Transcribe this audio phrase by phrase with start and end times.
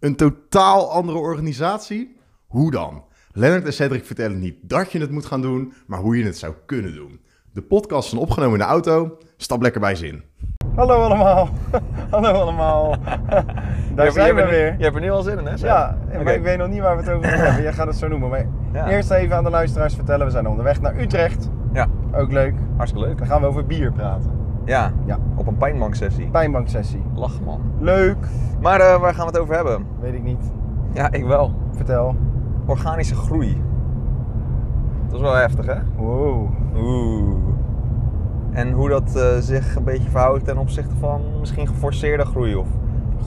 [0.00, 2.16] Een totaal andere organisatie?
[2.46, 3.04] Hoe dan?
[3.32, 6.38] Lennart en Cedric vertellen niet dat je het moet gaan doen, maar hoe je het
[6.38, 7.20] zou kunnen doen.
[7.52, 9.18] De podcast is opgenomen in de auto.
[9.36, 10.22] Stap lekker bij zin.
[10.74, 11.48] Hallo allemaal.
[12.10, 12.94] Hallo allemaal.
[13.94, 14.74] Daar zijn we weer.
[14.78, 15.54] Je hebt er nu al zin in, hè?
[15.66, 17.62] Ja, maar ik weet nog niet waar we het over gaan hebben.
[17.62, 18.28] Jij gaat het zo noemen.
[18.28, 18.88] Maar Ja.
[18.88, 20.26] eerst even aan de luisteraars vertellen.
[20.26, 21.48] We zijn onderweg naar Utrecht.
[21.72, 22.54] Ja, Ook leuk.
[22.76, 23.18] hartstikke leuk.
[23.18, 24.30] Dan gaan we over bier praten.
[24.66, 25.18] Ja, Ja.
[25.36, 26.28] op een pijnbanksessie.
[26.30, 27.02] Pijnbanksessie.
[27.14, 27.60] Lach, man.
[27.78, 28.16] Leuk.
[28.60, 29.86] Maar eh, waar gaan we het over hebben?
[30.00, 30.52] Weet ik niet.
[30.92, 31.52] Ja, ik wel.
[31.72, 32.16] Vertel.
[32.66, 33.62] Organische groei.
[35.06, 35.74] Dat is wel heftig, hè?
[35.96, 36.48] Wow.
[36.76, 37.36] Oeh.
[38.52, 42.68] En hoe dat eh, zich een beetje verhoudt ten opzichte van misschien geforceerde groei of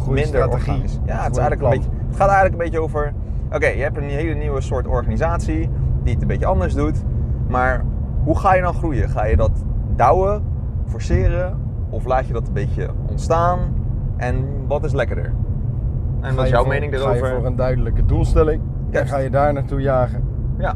[0.09, 0.99] minder organisch.
[1.05, 3.13] Ja, het, is eigenlijk een beetje, het gaat eigenlijk een beetje over...
[3.53, 5.69] Oké, je hebt een hele nieuwe soort organisatie
[6.03, 7.03] die het een beetje anders doet.
[7.47, 7.83] Maar
[8.23, 9.09] hoe ga je dan groeien?
[9.09, 9.51] Ga je dat
[9.95, 10.43] douwen,
[10.89, 11.57] forceren
[11.89, 13.59] of laat je dat een beetje ontstaan?
[14.17, 15.25] En wat is lekkerder?
[16.21, 17.27] En Ga wat is je jouw voor- mening Ga erover?
[17.27, 18.61] je voor een duidelijke doelstelling.
[18.91, 20.23] En ga je daar naartoe jagen.
[20.57, 20.73] Ja,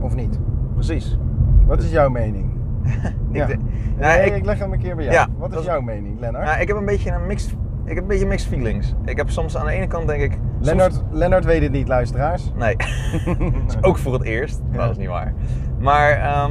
[0.00, 0.38] Of niet?
[0.74, 1.18] precies.
[1.66, 2.44] Wat is jouw mening?
[3.32, 3.42] Ja.
[3.46, 3.56] Ik, de-
[3.98, 5.16] Nee, nou, ik, ik, leg hem een keer bij jou.
[5.16, 6.44] Ja, Wat is jouw mening, Lennart?
[6.44, 7.50] nou, ik heb een beetje een mixed,
[7.84, 8.94] ik heb een beetje mixed feelings.
[9.04, 10.32] Ik heb soms aan de ene kant denk ik...
[10.32, 12.52] soms- Lennart, Lennart weet het niet, luisteraars.
[12.56, 12.76] Nee,
[13.24, 13.36] dat
[13.76, 14.60] is ook voor het eerst.
[14.72, 15.32] Dat is niet waar.
[15.78, 16.50] Maar ehm,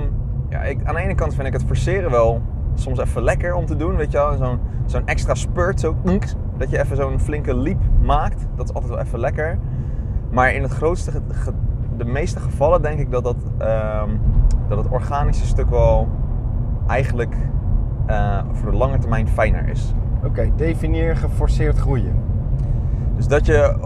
[0.50, 2.42] ja, ik, aan de ene kant vind ik het forceren wel
[2.76, 3.96] soms even lekker om te doen.
[3.96, 5.96] Weet je wel, zo'n zo'n extra spurt, zo
[6.58, 8.48] dat je even zo'n flinke leap maakt.
[8.56, 9.60] Dat is altijd wel even lekker.
[10.30, 11.12] Maar in het grootste,
[11.98, 14.10] de meeste gevallen denk ik dat, dat, ehm,
[14.68, 16.08] dat het organische stuk wel
[16.88, 17.36] eigenlijk
[18.06, 19.94] eh, voor de lange termijn fijner is.
[20.24, 22.16] Oké, definieer geforceerd groeien.
[23.16, 23.82] Dus dat je, eh,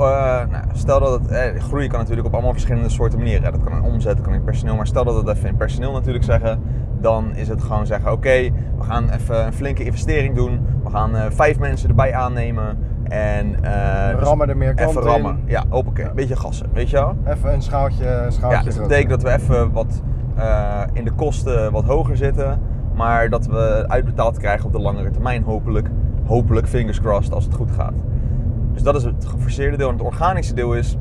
[0.51, 3.51] nou, stel dat het, eh, groeien kan natuurlijk op allemaal verschillende soorten manieren.
[3.51, 4.75] Dat kan in omzet, dat kan in personeel.
[4.75, 6.61] Maar stel dat we het even in personeel natuurlijk zeggen,
[6.99, 10.65] dan is het gewoon zeggen: oké, we gaan even een flinke investering doen.
[10.83, 12.77] We gaan eh, vijf mensen erbij aannemen.
[13.03, 15.31] En dus rammen er meer even rammen.
[15.31, 15.51] in.
[15.51, 16.05] Ja, hoppakee.
[16.05, 17.15] Een beetje gassen, weet je wel?
[17.25, 20.01] Even een schaaltje, schaaltje Ja, dus dat betekent dat we even wat
[20.93, 22.59] in de kosten wat hoger zitten.
[22.95, 25.89] Maar dat we uitbetaald krijgen op de langere termijn, hopelijk.
[26.25, 27.93] Hopelijk, fingers crossed, als het goed gaat.
[28.79, 29.87] Dus dat is het geforceerde deel.
[29.87, 30.97] En het organische deel is,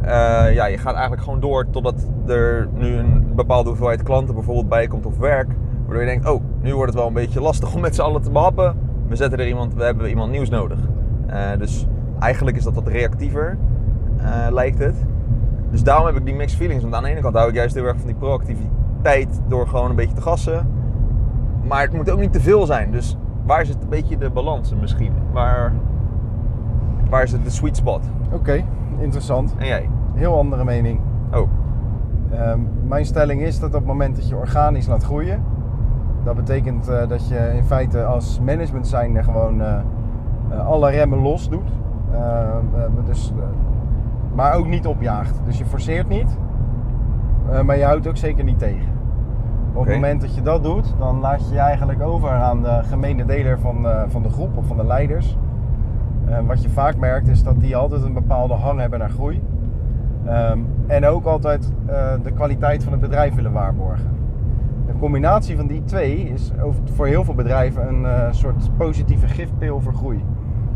[0.00, 0.08] eh,
[0.54, 1.94] ja, je gaat eigenlijk gewoon door totdat
[2.26, 5.48] er nu een bepaalde hoeveelheid klanten bijvoorbeeld bij komt of werk.
[5.84, 8.22] Waardoor je denkt, oh, nu wordt het wel een beetje lastig om met z'n allen
[8.22, 8.76] te behappen.
[9.08, 10.78] We zetten er iemand, we hebben iemand nieuws nodig.
[11.26, 11.86] Eh, dus
[12.18, 13.58] eigenlijk is dat wat reactiever,
[14.16, 15.04] eh, lijkt het.
[15.70, 16.82] Dus daarom heb ik die mixed feelings.
[16.82, 19.90] Want aan de ene kant hou ik juist heel erg van die proactiviteit door gewoon
[19.90, 20.66] een beetje te gassen.
[21.62, 22.90] Maar het moet ook niet te veel zijn.
[22.90, 23.16] Dus
[23.46, 25.12] waar zit een beetje de balans misschien?
[25.32, 25.72] Waar,
[27.10, 28.00] waar zit de sweet spot?
[28.32, 28.64] Oké,
[28.98, 29.54] interessant.
[29.56, 29.88] En jij?
[30.14, 31.00] Heel andere mening.
[31.32, 31.48] Oh,
[32.30, 35.42] Ehm, mijn stelling is dat op het moment dat je organisch laat groeien,
[36.24, 39.78] dat betekent eh, dat je in feite als management zijnde gewoon eh,
[40.50, 41.70] eh, alle remmen los doet.
[42.12, 43.32] Ehm, eh, dus,
[44.34, 45.40] maar ook niet opjaagt.
[45.44, 46.38] Dus je forceert niet,
[47.64, 48.94] maar je houdt ook zeker niet tegen.
[49.72, 52.80] Op het moment dat je dat doet, dan laat je je eigenlijk over aan de
[52.82, 55.36] gemene deler van, van de groep of van de leiders.
[56.28, 59.42] Eh, wat je vaak merkt is dat die altijd een bepaalde hang hebben naar groei.
[60.24, 64.10] Ehm, en ook altijd eh, de kwaliteit van het bedrijf willen waarborgen.
[64.86, 69.26] De combinatie van die twee is over- voor heel veel bedrijven een eh, soort positieve
[69.26, 70.24] gifpil voor groei.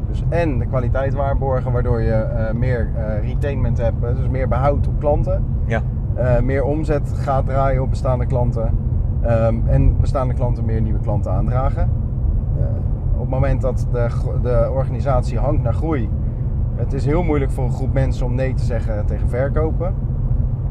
[0.08, 2.90] Dus en de kwaliteit waarborgen, waardoor je eh, meer
[3.22, 5.44] retainment hebt, dus meer behoud op klanten.
[5.66, 5.80] ja.
[6.42, 8.70] Meer omzet gaat draaien op bestaande klanten.
[9.20, 11.90] Ehm, en bestaande klanten meer nieuwe klanten aandragen.
[13.20, 14.08] Op het moment dat de,
[14.42, 16.08] de organisatie hangt naar groei,
[16.74, 19.94] het is heel moeilijk voor een groep mensen om nee te zeggen tegen verkopen.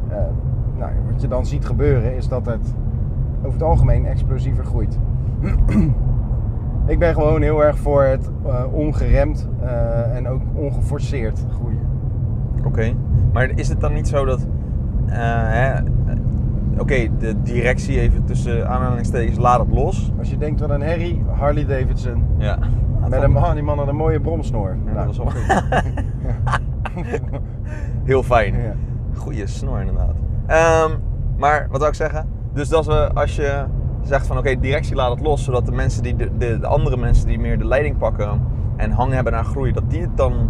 [0.07, 0.17] Eh,
[0.77, 2.73] nou, wat je dan ziet gebeuren is dat het
[3.37, 4.99] over het algemeen explosiever groeit.
[6.87, 11.87] Ik ben gewoon heel erg voor het eh, ongeremd eh, en ook ongeforceerd groeien.
[12.65, 12.93] Oké.
[13.33, 14.47] Maar is het dan niet zo dat...
[15.05, 15.83] hè,
[16.79, 20.11] Oké, de directie even tussen aanhalingstekens laat het los.
[20.19, 22.25] Als je denkt wat een herrie, Harley Davidson.
[22.37, 22.57] Ja.
[23.09, 24.77] Met een man, die man had een mooie bromsnoor.
[24.85, 25.83] Ja, Nou, dat was wel goed.
[28.09, 28.61] Heel fijn.
[28.61, 28.73] Ja.
[29.15, 30.15] Goeie snor inderdaad.
[30.45, 30.91] Ehm,
[31.37, 32.27] maar wat zou ik zeggen?
[32.53, 33.65] Dus dat we, als je
[34.01, 36.97] zegt van oké, directie laat het los, zodat de mensen die de, de, de andere
[36.97, 38.41] mensen die meer de leiding pakken
[38.75, 40.49] en hang hebben naar groei, dat die het dan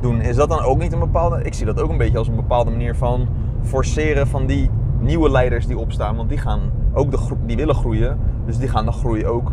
[0.00, 0.20] doen.
[0.20, 1.42] Is dat dan ook niet een bepaalde?
[1.42, 3.28] Ik zie dat ook een beetje als een bepaalde manier van
[3.62, 6.60] forceren van die nieuwe leiders die opstaan, want die gaan
[6.92, 9.52] ook de die willen groeien, dus die gaan de groei ook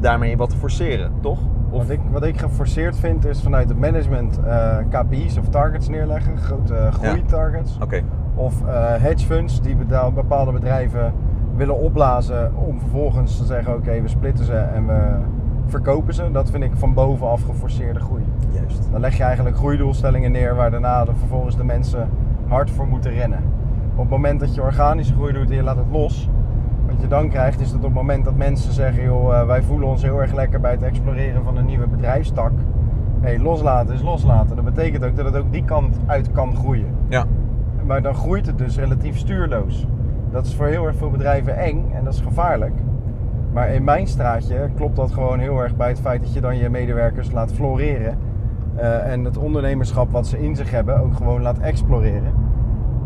[0.00, 1.38] daarmee wat forceren, toch?
[1.70, 5.88] Of Wat, ik, wat ik geforceerd vind is vanuit het management eh, KPI's of targets
[5.88, 7.78] neerleggen, grote eh, groeitargets.
[7.82, 8.02] oké,
[8.34, 9.76] Of eh, hedge funds die
[10.14, 11.12] bepaalde bedrijven
[11.56, 15.16] willen opblazen om vervolgens te zeggen oké we splitten ze en we
[15.66, 16.30] verkopen ze.
[16.32, 18.22] Dat vind ik van bovenaf geforceerde groei.
[18.50, 18.88] Juist.
[18.90, 22.08] Dan leg je eigenlijk groeidoelstellingen neer waar daarna de, vervolgens de mensen
[22.46, 23.42] hard voor moeten rennen.
[23.98, 26.28] Op het moment dat je organische groei doet en je laat het los,
[26.86, 29.62] wat je dan krijgt is dat op het moment dat mensen zeggen, joh, eh, wij
[29.62, 32.52] voelen ons heel erg lekker bij het exploreren van een nieuwe bedrijfstak.
[33.20, 34.56] Hey, loslaten is loslaten.
[34.56, 36.86] Dat betekent ook dat het ook die kant uit kan groeien.
[37.08, 37.24] Ja.
[37.86, 39.86] Maar dan groeit het dus relatief stuurloos.
[40.30, 42.74] Dat is voor heel erg veel bedrijven eng en dat is gevaarlijk.
[43.52, 46.56] Maar in mijn straatje klopt dat gewoon heel erg bij het feit dat je dan
[46.56, 48.18] je medewerkers laat floreren.
[48.76, 52.32] eh, en het ondernemerschap wat ze in zich hebben ook gewoon laat exploreren.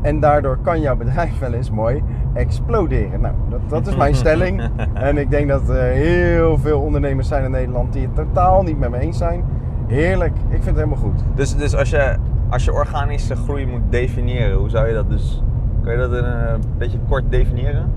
[0.02, 2.02] En daardoor kan jouw bedrijf wel eens mooi
[2.32, 3.20] exploderen.
[3.20, 4.62] Nou, dat, dat is mijn stelling.
[4.94, 8.78] En ik denk dat er heel veel ondernemers zijn in Nederland die het totaal niet
[8.78, 9.44] met me eens zijn.
[9.86, 11.20] Heerlijk, ik vind het helemaal goed.
[11.34, 12.16] Dus, dus als, je,
[12.50, 15.42] als je organische groei moet definiëren, hoe zou je dat dus...
[15.82, 17.92] Kan je dat in een beetje kort definiëren?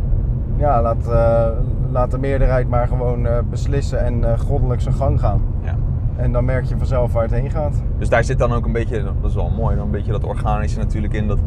[0.58, 1.48] Ja, laat, eh,
[1.92, 5.42] laat de meerderheid maar gewoon eh, beslissen en eh, goddelijk zijn gang gaan.
[5.62, 5.76] Ja.
[6.16, 7.84] En dan merk je vanzelf waar het heen gaat.
[7.98, 10.24] Dus daar zit dan ook een beetje, dat is wel mooi, dan een beetje dat
[10.24, 11.28] organische natuurlijk in.
[11.28, 11.44] Dat eh,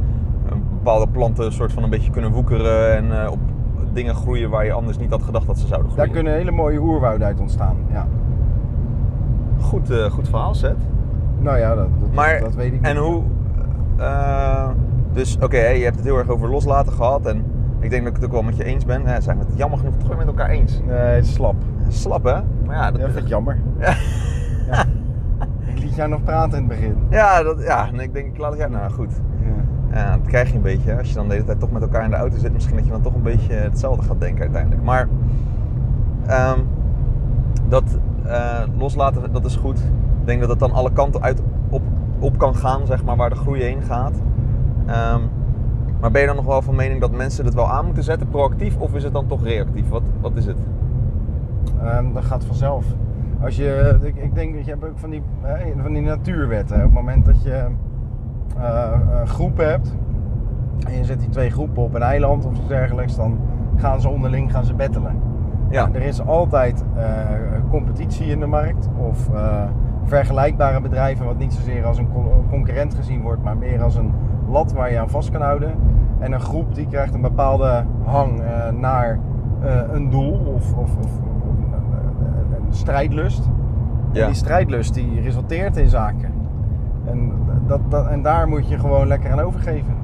[0.88, 3.38] bepaalde planten een soort van een beetje kunnen woekeren en eh, op
[3.92, 6.06] dingen groeien waar je anders niet had gedacht dat ze zouden groeien.
[6.06, 7.76] Daar kunnen hele mooie oerwouden uit ontstaan.
[7.92, 8.06] Ja.
[9.60, 10.76] Goed, eh, goed verhaal, Zet.
[11.38, 13.04] Nou ja, dat, dat, Maar, dat weet ik en niet.
[13.04, 13.22] hoe...
[13.96, 14.68] eh,
[15.12, 17.44] dus oké, je hebt het heel erg over loslaten gehad en
[17.80, 19.02] ik denk dat ik het ook wel met je eens ben.
[19.02, 20.80] Ja, zijn we het jammer genoeg toch weer met elkaar eens.
[20.86, 21.56] Nee, het is slap.
[21.88, 22.36] Slap hè?
[22.66, 23.58] Maar ja, dat, Dat vind ik jammer.
[23.78, 24.84] Ja.
[25.74, 26.96] Ik liet jou nog praten in het begin.
[27.10, 29.12] ja, dat, ja, en ik denk, ik laat het ja, nou goed.
[29.92, 30.98] Dat krijg je een beetje.
[30.98, 32.84] Als je dan de hele tijd toch met elkaar in de auto zit, misschien dat
[32.84, 34.82] je dan toch een beetje hetzelfde gaat denken uiteindelijk.
[34.82, 35.08] Maar
[36.26, 36.58] ehm,
[37.68, 39.78] dat eh, loslaten, dat is goed.
[39.78, 41.82] Ik denk dat het dan alle kanten uit op,
[42.18, 44.22] op kan gaan, zeg maar, waar de groei heen gaat.
[44.86, 45.20] Ehm,
[46.00, 48.28] maar ben je dan nog wel van mening dat mensen het wel aan moeten zetten,
[48.28, 49.88] proactief, of is het dan toch reactief?
[49.88, 50.58] Wat, wat is het?
[51.82, 52.84] Ehm, dat gaat vanzelf.
[53.40, 55.22] Als je, ik, ik denk dat je hebt ook van die,
[55.82, 56.76] van die natuurwetten.
[56.76, 57.66] Op het moment dat je
[59.24, 59.96] groepen hebt
[60.86, 63.38] en je zet die twee groepen op een eiland of iets dergelijks, dan
[63.76, 65.12] gaan ze onderling gaan ze bettelen.
[65.70, 67.04] Ja, Er is altijd eh,
[67.70, 69.62] competitie in de markt of eh,
[70.04, 74.12] vergelijkbare bedrijven, wat niet zozeer als een co- concurrent gezien wordt, maar meer als een
[74.50, 75.74] lat waar je aan vast kan houden.
[76.18, 78.46] En een groep die krijgt een bepaalde hang eh,
[78.80, 79.18] naar
[79.60, 81.10] eh, een doel of, of, of,
[81.58, 83.44] een, een- strijdlust.
[83.46, 84.26] En Ja.
[84.26, 86.30] die strijdlust die resulteert in zaken.
[87.10, 87.32] En,
[87.66, 89.94] dat, dat, en daar moet je gewoon lekker aan overgeven.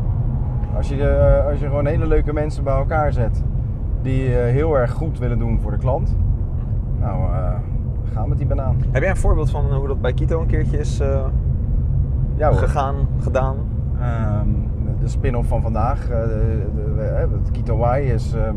[0.77, 3.43] Als je, eh, als je gewoon hele leuke mensen bij elkaar zet
[4.03, 6.17] die eh, heel erg goed willen doen voor de klant.
[7.01, 7.53] Nou, eh
[8.15, 8.77] gaan met die banaan.
[8.91, 11.03] heb jij een voorbeeld van hoe dat bij Kito een keertje is
[12.37, 13.57] Ja gegaan, gedaan?
[14.01, 14.49] Ehm,
[15.01, 18.35] de spin-off van vandaag, eh, de, de, de- het Kito Y is...
[18.35, 18.55] ehm,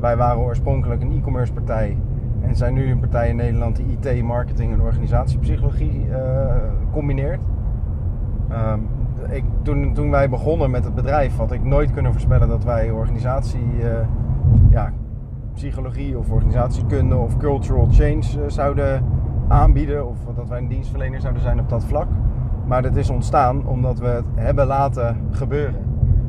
[0.00, 1.96] wij waren oorspronkelijk een e-commerce partij.
[2.40, 6.06] En zijn nu een partij in Nederland die IT, marketing en organisatiepsychologie
[6.92, 7.40] combineert.
[8.54, 8.78] Ehm,
[9.30, 12.90] ik, toen, toen wij begonnen met het bedrijf had ik nooit kunnen voorspellen dat wij
[12.90, 14.06] organisatie, eh,
[14.70, 14.92] ja,
[15.54, 19.04] psychologie of organisatiekunde of cultural change eh, zouden
[19.48, 20.08] aanbieden.
[20.08, 22.06] Of dat wij een dienstverlener zouden zijn op dat vlak.
[22.66, 25.82] Maar dat is ontstaan omdat we het hebben laten gebeuren.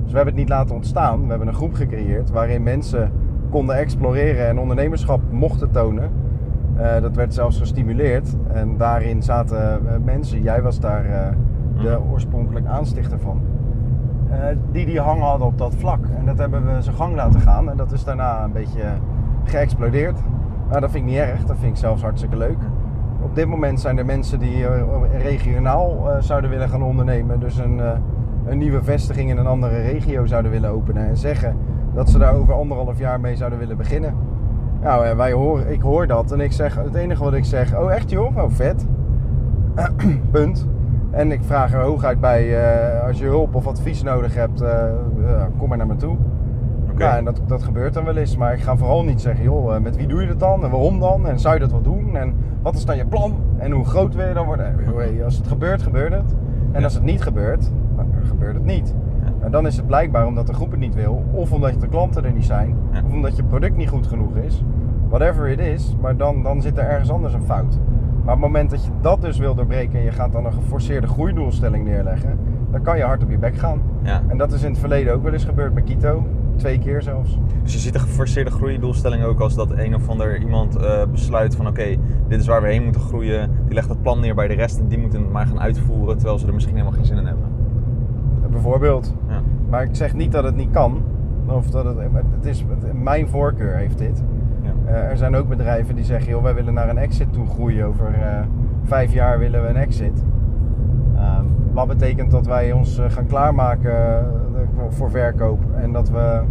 [0.04, 1.22] Dus we hebben het niet laten ontstaan.
[1.24, 3.12] We hebben een groep gecreëerd waarin mensen
[3.50, 6.12] konden exploreren en ondernemerschap mochten tonen.
[6.76, 8.36] Eh, dat werd zelfs gestimuleerd.
[8.54, 11.36] En daarin zaten mensen, jij was daar
[11.86, 13.42] de oorspronkelijk aanstichter van.
[14.30, 14.38] eh,
[14.72, 16.06] die die hang hadden op dat vlak.
[16.18, 17.70] En dat hebben we zijn gang laten gaan.
[17.70, 18.82] En dat is daarna een beetje
[19.44, 20.20] geëxplodeerd.
[20.70, 21.46] Maar dat vind ik niet erg.
[21.46, 22.58] Dat vind ik zelfs hartstikke leuk.
[23.22, 24.82] Op dit moment zijn er mensen die eh,
[25.22, 27.40] regionaal eh, zouden willen gaan ondernemen.
[27.40, 27.82] Dus een,
[28.46, 31.08] een nieuwe vestiging in een andere regio zouden willen openen.
[31.08, 31.58] En zeggen
[31.94, 34.14] dat ze daar over anderhalf jaar mee zouden willen beginnen.
[34.82, 37.94] Nou, wij horen, ik hoor dat en ik zeg, het enige wat ik zeg, oh
[37.94, 38.86] echt joh, oh vet.
[40.32, 40.68] Punt.
[41.16, 44.88] En ik vraag er hooguit bij, eh, als je hulp of advies nodig hebt, eh,
[44.88, 44.94] eh,
[45.58, 46.16] kom maar naar me toe.
[46.98, 48.38] Ja, en dat, dat gebeurt dan wel eens.
[48.38, 50.64] Maar ik ga vooral niet zeggen, joh, met wie doe je dat dan?
[50.64, 51.28] En waarom dan?
[51.28, 52.16] En zou je dat wel doen?
[52.16, 53.36] En wat is dan je plan?
[53.58, 54.76] En hoe groot wil je dan worden?
[55.24, 56.36] Als het gebeurt, gebeurt het.
[56.72, 56.84] En Ja.
[56.84, 58.96] als het niet gebeurt, nou, dan gebeurt het niet.
[59.40, 61.24] En dan is het blijkbaar omdat de groep het niet wil.
[61.32, 62.76] Of omdat de klanten er niet zijn.
[63.06, 64.64] Of omdat je product niet goed genoeg is.
[65.10, 65.96] Whatever it is.
[66.02, 67.78] Maar dan, dan zit er ergens anders een fout.
[68.26, 70.00] Maar op het moment dat je dat dus wil doorbreken...
[70.00, 72.40] en je gaat dan een geforceerde groeidoelstelling neerleggen...
[72.72, 73.82] dan kan je hard op je bek gaan.
[74.04, 74.22] Ja.
[74.28, 76.24] En dat is in het verleden ook wel eens gebeurd bij Kito.
[76.56, 77.40] Twee keer zelfs.
[77.64, 81.56] Dus je ziet de geforceerde groeidoelstelling ook als dat een of ander iemand eh, besluit
[81.56, 81.96] van oké,
[82.28, 83.50] dit is waar we heen moeten groeien.
[83.66, 86.16] Die legt dat plan neer bij de rest en die moeten het maar gaan uitvoeren
[86.18, 87.46] terwijl ze er misschien helemaal geen zin in hebben.
[88.52, 89.14] Bijvoorbeeld.
[89.28, 89.42] Ja.
[89.70, 91.02] Maar ik zeg niet dat het niet kan.
[91.46, 91.96] Of dat het,
[92.36, 94.24] het is, het- mijn voorkeur heeft dit.
[94.86, 97.86] Eh, er zijn ook bedrijven die zeggen, joh, wij willen naar een exit toe groeien.
[97.86, 98.40] Over eh,
[98.84, 100.24] vijf jaar willen we een exit.
[101.16, 104.26] Ehm, wat betekent dat wij ons eh, gaan klaarmaken
[104.90, 106.42] voor verkoop en dat we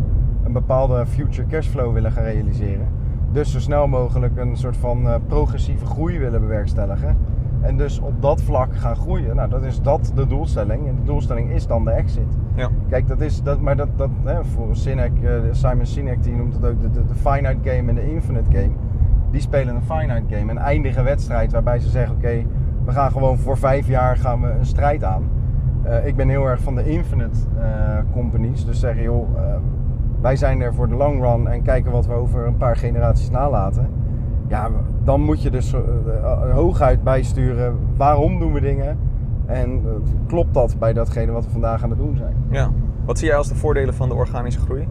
[0.44, 2.86] een bepaalde future cashflow willen gaan realiseren.
[3.32, 7.16] Dus zo snel mogelijk een soort van progressieve groei willen bewerkstelligen.
[7.64, 9.36] En dus op dat vlak gaan groeien.
[9.36, 10.88] Nou, dat is dat de doelstelling.
[10.88, 12.38] En de doelstelling is dan de exit.
[12.54, 12.68] Ja.
[12.88, 16.54] Kijk, dat is dat, maar dat, dat hè, voor Sinek, eh, Simon Sinek die noemt
[16.54, 18.72] het ook de, de, de finite game en de infinite game.
[19.30, 22.44] Die spelen een finite game, een eindige wedstrijd waarbij ze zeggen: oké,
[22.84, 25.22] we gaan gewoon voor vijf jaar gaan we een strijd aan.
[25.82, 27.66] Eh, ik ben heel erg van de infinite eh,
[28.12, 29.28] companies, dus zeggen joh,
[30.20, 33.30] wij zijn er voor de long run en kijken wat we over een paar generaties
[33.30, 33.88] nalaten.
[34.48, 34.70] Ja,
[35.02, 38.98] dan moet je dus eh, eh, hooguit bijsturen waarom doen we dingen
[39.46, 39.92] en eh,
[40.26, 42.34] klopt dat bij datgene wat we vandaag aan het doen zijn.
[42.50, 42.70] ja.
[43.04, 44.88] Wat zie jij als de voordelen van de organische groei?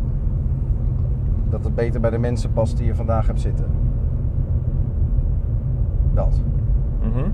[1.50, 3.66] Dat het beter bij de mensen past die je vandaag hebt zitten.
[6.14, 6.42] Dat.
[7.02, 7.30] Mhm.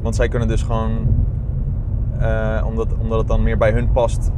[0.00, 0.90] Want zij kunnen dus gewoon,
[2.18, 4.30] eh, omdat, omdat het dan meer bij hun past,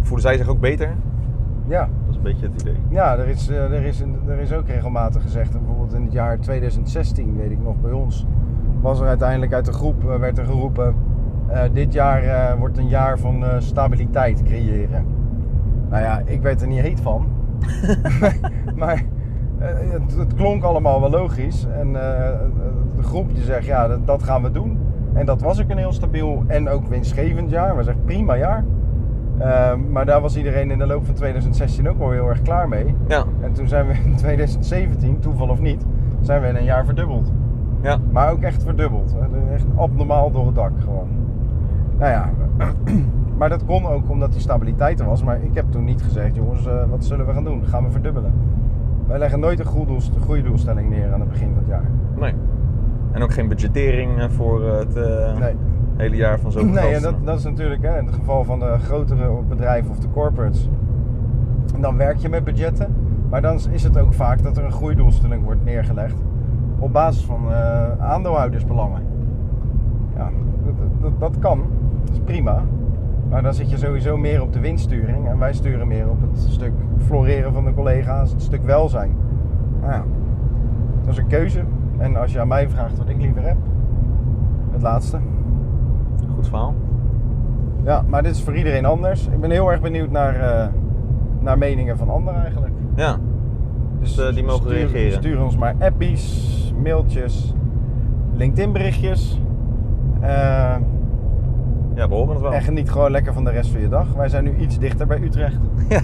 [0.00, 0.94] voelen zij zich ook beter?
[1.66, 1.88] Ja,
[2.28, 2.76] beetje het idee.
[2.88, 6.12] ja er, is, eh, er, is, er is ook regelmatig gezegd, en bijvoorbeeld in het
[6.12, 8.26] jaar 2016, weet ik nog bij ons,
[8.80, 10.94] was er uiteindelijk uit de groep eh, werd er geroepen,
[11.46, 15.06] eh, dit jaar eh, wordt een jaar van eh, stabiliteit creëren.
[15.90, 17.26] Nou ja, ik werd er niet heet van.
[18.82, 19.04] maar
[19.58, 21.66] eh, het, het klonk allemaal wel logisch.
[21.78, 22.38] En eh,
[22.96, 24.78] de groep die zegt, ja, dat, dat gaan we doen.
[25.12, 27.76] En dat was ook een heel stabiel en ook winstgevend jaar.
[27.76, 28.64] We zeggen prima jaar.
[29.38, 32.68] Eh, maar daar was iedereen in de loop van 2016 ook wel heel erg klaar
[32.68, 32.94] mee.
[33.08, 35.84] Ja, En toen zijn we in 2017, toeval of niet,
[36.20, 37.32] zijn we in een jaar verdubbeld.
[37.80, 37.98] ja.
[38.10, 39.16] Maar ook echt verdubbeld.
[39.52, 41.08] Echt abnormaal door het dak gewoon.
[41.98, 42.30] Nou ja,
[43.38, 45.22] maar dat kon ook omdat die stabiliteit er was.
[45.24, 47.62] Maar ik heb toen niet gezegd, jongens, eh, wat zullen we gaan doen?
[47.66, 48.32] Gaan we verdubbelen?
[49.06, 51.90] Wij leggen nooit een doelst- goede doelstelling neer aan het begin van het jaar.
[52.18, 52.32] Nee.
[53.12, 55.54] En ook geen budgettering eh, voor het eh, Nee.
[55.96, 58.58] Hele jaar van zoveel Nee, en dat, dat is natuurlijk hè, in het geval van
[58.58, 60.68] de grotere bedrijven of de corporates.
[61.80, 62.94] Dan werk je met budgetten.
[63.30, 66.16] Maar dan is het ook vaak dat er een groeidoelstelling wordt neergelegd.
[66.78, 69.02] Op basis van eh, aandeelhoudersbelangen.
[70.16, 70.30] Ja,
[70.64, 71.62] dat, dat, dat kan.
[72.04, 72.62] Dat is prima.
[73.30, 75.28] Maar dan zit je sowieso meer op de winststuring.
[75.28, 78.30] En wij sturen meer op het stuk floreren van de collega's.
[78.30, 79.16] Het stuk welzijn.
[79.80, 80.04] Nou ja,
[81.00, 81.60] dat is een keuze.
[81.98, 83.56] En als je aan mij vraagt wat ik liever heb.
[84.70, 85.18] Het laatste.
[86.48, 86.74] Verhaal.
[87.84, 89.26] Ja, maar dit is voor iedereen anders.
[89.26, 90.66] Ik ben heel erg benieuwd naar, eh,
[91.40, 92.72] naar meningen van anderen eigenlijk.
[92.94, 93.16] Ja,
[94.00, 95.12] Dus eh, die mogen stuur, reageren.
[95.12, 97.54] Stuur ons maar appies, mailtjes,
[98.32, 99.40] LinkedIn berichtjes.
[100.20, 100.28] Eh,
[101.94, 102.52] ja we horen het wel.
[102.52, 104.12] en geniet gewoon lekker van de rest van je dag.
[104.14, 105.58] Wij zijn nu iets dichter bij Utrecht.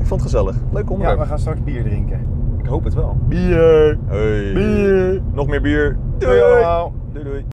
[0.00, 0.56] Ik vond het gezellig.
[0.72, 1.18] Leuk Ja, onderwerp.
[1.18, 2.20] we gaan straks bier drinken.
[2.58, 3.16] Ik hoop het wel.
[3.28, 3.98] Bier!
[4.06, 4.52] Hey.
[4.52, 5.20] Bier!
[5.32, 5.96] Nog meer bier.
[6.18, 6.92] Doei allemaal!
[7.12, 7.44] Doei doei.